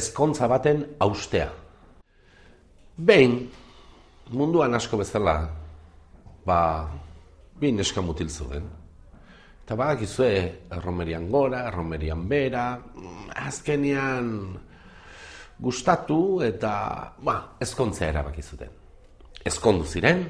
ezkontza 0.00 0.48
baten 0.48 0.84
austea. 1.04 1.48
Behin, 2.96 3.36
munduan 4.32 4.74
asko 4.76 5.00
bezala, 5.00 5.36
ba, 6.46 6.60
bi 7.60 7.72
neska 7.72 8.02
mutil 8.04 8.28
zuen. 8.28 8.66
Eta 9.64 9.76
badakizue, 9.78 10.32
erromerian 10.74 11.28
gora, 11.30 11.62
erromerian 11.68 12.26
bera, 12.28 12.64
azkenian 13.46 14.30
gustatu 15.60 16.40
eta 16.42 16.72
ba, 17.22 17.36
ezkontzea 17.60 18.08
erabaki 18.10 18.42
zuten. 18.42 18.72
Ezkondu 19.46 19.86
ziren, 19.86 20.24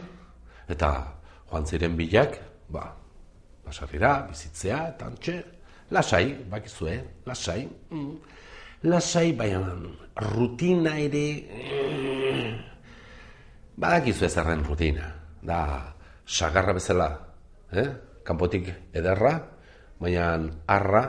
eta 0.71 0.91
joan 1.51 1.66
ziren 1.66 1.96
bilak, 1.98 2.37
ba, 2.71 2.84
basarrira, 3.66 4.12
bizitzea, 4.29 4.82
eta 4.95 5.09
antxe, 5.10 5.38
lasai, 5.91 6.27
bakizue, 6.51 6.98
lasai, 7.27 7.65
mm, 7.91 8.12
lasai, 8.83 9.33
baina 9.37 9.75
rutina 10.16 10.97
ere, 10.98 11.25
mm, 11.45 12.52
badakizu 13.77 14.25
ezerren 14.25 14.65
rutina, 14.65 15.12
da, 15.43 15.95
sagarra 16.27 16.73
bezala, 16.73 17.11
eh? 17.73 17.88
kanpotik 18.24 18.73
ederra, 18.95 19.35
baina 20.01 20.38
arra, 20.66 21.05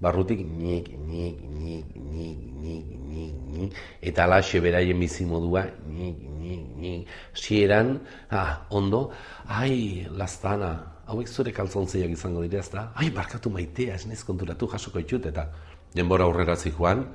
barrutik 0.00 0.44
nik, 0.44 0.90
nik, 0.92 1.40
nik, 1.40 1.86
nik, 1.96 2.36
nik, 2.62 2.86
nik, 3.10 3.34
nik, 3.56 3.78
eta 4.02 4.26
alaxe 4.26 4.60
beraien 4.60 5.00
bizi 5.00 5.24
modua, 5.24 5.64
nik, 5.88 6.18
nik, 6.20 6.62
nik, 6.76 7.08
sieran, 7.34 7.96
ah, 8.30 8.66
ondo, 8.70 9.10
ai, 9.48 10.06
lastana, 10.10 10.95
hauek 11.06 11.28
zure 11.28 11.52
kaltzontzeiak 11.54 12.10
izango 12.10 12.42
dira, 12.42 12.60
ezta? 12.60 12.90
Ai, 12.94 13.10
barkatu 13.14 13.50
maitea, 13.50 13.94
ez 13.94 14.06
nez 14.10 14.22
konturatu 14.26 14.68
jasoko 14.72 15.02
itxut, 15.02 15.26
eta 15.32 15.48
denbora 15.94 16.24
aurrera 16.24 16.56
joan, 16.56 17.06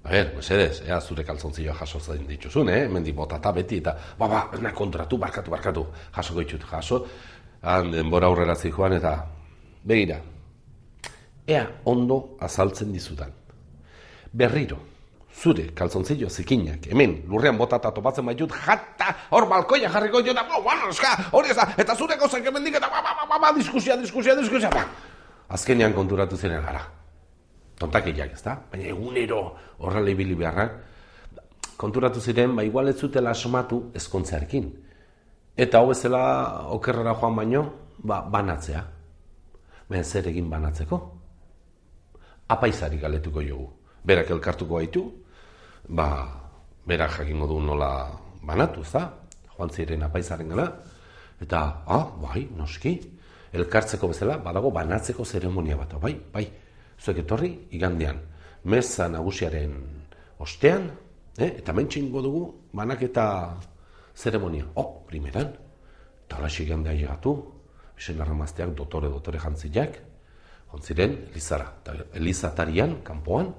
A 0.00 0.08
ber, 0.08 0.30
mesedez, 0.32 0.80
ea 0.86 0.96
zure 1.00 1.24
kaltzontzioa 1.28 1.74
jaso 1.76 1.98
zain 2.00 2.22
dituzun, 2.26 2.70
eh? 2.72 2.86
Mendi 2.88 3.12
botata 3.12 3.52
beti 3.52 3.76
eta, 3.82 3.92
ba, 4.18 4.28
ba, 4.28 4.38
na 4.64 4.72
kontratu, 4.72 5.18
barkatu, 5.20 5.50
barkatu, 5.52 5.82
jasoko 6.14 6.40
itxut, 6.40 6.64
jaso, 6.70 7.02
han 7.60 7.90
denbora 7.92 8.30
aurrera 8.30 8.54
joan 8.54 8.94
eta, 8.96 9.12
begira, 9.84 10.16
ea 11.46 11.66
ondo 11.84 12.36
azaltzen 12.40 12.92
dizudan. 12.92 13.32
Berriro, 14.32 14.78
zure 15.34 15.70
kaltzontzio 15.74 16.28
zikinak, 16.28 16.86
hemen, 16.90 17.22
lurrean 17.28 17.56
botata 17.58 17.90
topatzen 17.94 18.26
baitut, 18.26 18.52
jata, 18.52 19.14
hor 19.30 19.46
balkoia 19.48 19.90
jarriko 19.90 20.22
jo, 20.22 20.34
da, 20.34 20.44
eska, 20.88 21.12
hori 21.32 21.50
ez 21.50 21.56
da, 21.56 21.68
eta 21.78 21.94
zure 21.96 22.16
gauzak 22.16 22.46
hemen 22.46 22.64
dik, 22.64 22.76
eta, 22.76 22.88
ba, 22.88 23.02
ba, 23.02 23.14
ba, 23.16 23.26
ba, 23.28 23.38
ba, 23.38 23.52
diskusia, 23.56 23.96
diskusia, 23.96 24.34
diskusia, 24.36 24.70
ba. 24.70 24.84
Azkenean 25.48 25.94
konturatu 25.94 26.36
ziren 26.36 26.62
gara. 26.62 26.82
Tontakiak, 27.78 28.34
ez 28.34 28.42
da? 28.42 28.58
Baina 28.70 28.90
egunero 28.90 29.42
horrela 29.78 30.10
ibili 30.10 30.34
beharra, 30.34 30.68
konturatu 31.76 32.20
ziren, 32.20 32.56
ba, 32.56 32.64
igual 32.64 32.88
ez 32.88 32.98
zutela 33.00 33.30
asomatu 33.30 33.90
ezkontzearekin. 33.94 34.68
Eta 35.56 35.78
hau 35.78 35.88
bezala 35.88 36.66
okerrera 36.76 37.14
joan 37.14 37.36
baino, 37.36 37.64
ba, 37.98 38.20
banatzea. 38.22 38.84
Baina 39.88 40.04
zer 40.04 40.28
egin 40.28 40.50
banatzeko? 40.50 41.00
apaizari 42.50 42.98
galetuko 42.98 43.42
jogu. 43.42 43.68
Berak 44.04 44.30
elkartuko 44.30 44.78
gaitu, 44.80 45.04
ba, 45.88 46.26
berak 46.86 47.20
jakingo 47.20 47.46
du 47.46 47.60
nola 47.60 48.10
banatu, 48.42 48.84
za? 48.84 49.04
Joan 49.56 49.70
ziren 49.70 50.02
apaizaren 50.02 50.48
gana. 50.48 50.66
Eta, 51.40 51.60
ah, 51.86 52.06
bai, 52.20 52.48
noski, 52.56 52.98
elkartzeko 53.52 54.08
bezala, 54.08 54.38
badago 54.38 54.70
banatzeko 54.70 55.24
zeremonia 55.24 55.76
bat, 55.76 55.94
bai, 56.00 56.14
bai, 56.32 56.46
zuek 57.00 57.22
etorri, 57.24 57.50
igandean, 57.76 58.20
meza 58.64 59.08
nagusiaren 59.08 59.72
ostean, 60.38 60.90
eh? 61.38 61.56
eta 61.62 61.72
mentxingo 61.72 62.22
dugu, 62.22 62.44
banaketa 62.72 63.56
zeremonia. 64.14 64.66
Oh, 64.74 65.02
primeran, 65.08 65.52
talaxi 66.28 66.64
igandea 66.64 66.94
llegatu, 66.94 67.34
isen 67.98 68.20
arramazteak 68.20 68.74
dotore, 68.76 69.10
dotore 69.12 69.40
jantzileak, 69.40 69.98
ontziren 70.76 71.16
Elizara. 71.32 71.72
Eta 71.82 71.96
Elizatarian, 72.20 73.00
kanpoan, 73.04 73.50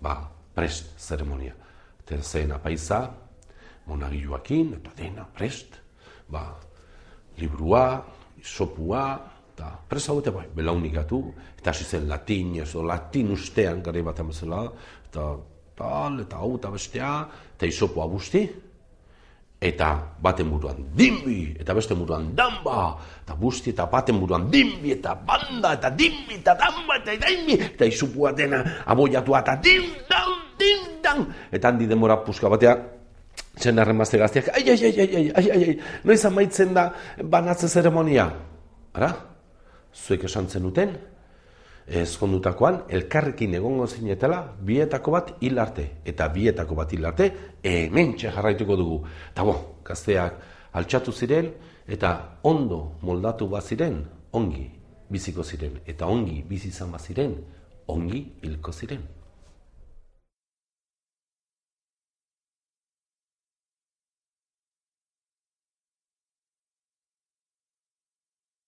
ba, 0.00 0.16
prest 0.54 0.96
zeremonia. 1.00 1.54
Eta 2.02 2.20
zen 2.22 2.52
apaiza, 2.54 3.00
monagiluakin, 3.86 4.74
eta 4.80 4.92
dena 4.98 5.26
prest, 5.34 5.78
ba, 6.30 6.48
librua, 7.38 8.02
isopua, 8.40 9.06
eta 9.54 9.72
prest 9.88 10.10
hau 10.10 10.18
eta 10.20 10.32
bai, 10.34 10.46
belaunikatu, 10.54 11.20
eta 11.58 11.72
hasi 11.72 11.84
zen 11.84 12.08
latin, 12.08 12.54
ezo 12.62 12.84
latin 12.86 13.32
ustean, 13.34 13.82
gare 13.82 14.02
bat 14.06 14.20
amazela, 14.20 14.64
eta 15.08 15.26
tal, 15.76 16.20
eta 16.22 16.40
hau 16.40 16.54
eta 16.56 16.70
bestea, 16.72 17.12
eta 17.56 17.68
isopua 17.68 18.06
busti, 18.10 18.46
eta 19.68 19.90
baten 20.22 20.50
buruan 20.50 20.78
dimbi, 20.96 21.54
eta 21.58 21.74
beste 21.74 21.94
buruan 21.94 22.30
damba, 22.36 22.96
eta 23.22 23.34
busti 23.38 23.72
eta 23.74 23.86
baten 23.90 24.20
buruan 24.20 24.48
dimbi, 24.50 24.92
eta 24.94 25.14
banda, 25.14 25.74
eta 25.74 25.90
dimbi, 25.90 26.38
eta 26.38 26.54
damba, 26.58 26.98
eta 27.02 27.16
dimbi, 27.26 27.58
eta 27.58 27.88
izupua 27.88 28.32
dena 28.32 28.62
aboiatua, 28.86 29.42
eta 29.42 29.56
dim, 29.62 29.88
dam, 30.10 30.30
dim, 30.58 30.84
dam, 31.02 31.26
eta 31.50 31.72
handi 31.72 31.88
demora 31.90 32.18
puska 32.24 32.50
batea, 32.52 32.76
zen 33.58 33.78
arren 33.78 33.96
mazte 33.96 34.20
gaztiak, 34.20 34.52
ai, 34.54 34.64
ai, 34.70 34.78
ai, 34.78 34.94
ai, 35.00 35.10
ai, 35.16 35.26
ai, 35.34 35.50
ai, 35.50 35.62
ai, 35.70 35.76
noiz 36.04 36.22
amaitzen 36.28 36.74
da 36.76 36.90
banatze 37.22 37.68
zeremonia? 37.68 38.30
Ara? 38.96 39.12
Zuek 39.96 40.24
esan 40.28 40.48
zenuten? 40.48 40.96
Ezkondutakoan, 41.86 42.82
elkarrekin 42.88 43.54
egongo 43.54 43.86
zinetela, 43.86 44.40
bietako 44.66 45.12
bat 45.14 45.32
hil 45.40 45.58
arte. 45.58 45.86
Eta 46.04 46.28
bietako 46.34 46.74
bat 46.74 46.92
hil 46.92 47.06
arte, 47.06 47.30
hemen 47.62 48.16
jarraituko 48.18 48.76
dugu. 48.76 49.00
Eta 49.30 49.44
bo, 49.46 49.56
gazteak 49.86 50.40
altxatu 50.76 51.12
ziren, 51.12 51.52
eta 51.86 52.38
ondo 52.42 52.98
moldatu 53.02 53.48
bat 53.48 53.64
ziren, 53.64 54.02
ongi 54.32 54.66
biziko 55.10 55.44
ziren. 55.44 55.78
Eta 55.86 56.06
ongi 56.06 56.42
bizi 56.48 56.68
izan 56.68 56.90
bat 56.92 57.06
ziren, 57.06 57.36
ongi 57.86 58.24
hilko 58.42 58.72
ziren. 58.72 59.06